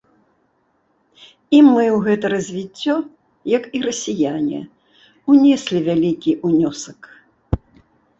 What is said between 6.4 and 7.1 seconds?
ўнёсак.